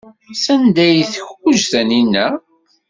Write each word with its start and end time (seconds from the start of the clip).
Sanda 0.43 0.81
ay 0.89 1.01
tguǧǧ 1.11 1.61
Taninna? 1.71 2.27